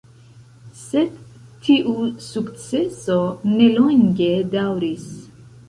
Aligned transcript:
Sed 0.79 1.19
tiu 1.67 1.93
sukceso 2.29 3.21
nelonge 3.55 4.33
daŭris. 4.59 5.09